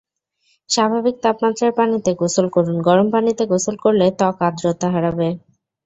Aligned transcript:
স্বাভাবিক 0.69 1.15
তাপমাত্রার 1.23 1.71
পানিতে 1.79 2.11
গোসল 2.21 2.47
করুন, 2.55 2.77
গরম 2.81 3.07
পানিতে 3.13 3.43
গোসল 3.51 3.75
করলে 3.83 4.05
ত্বক 4.19 4.37
আর্দ্রতা 4.47 4.87
হারাবে। 4.93 5.27